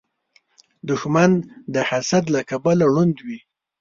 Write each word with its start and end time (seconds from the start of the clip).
دښمن 0.89 1.31
د 1.73 1.75
حسد 1.89 2.23
له 2.35 2.41
کبله 2.49 2.83
ړوند 2.93 3.15
وي 3.25 3.39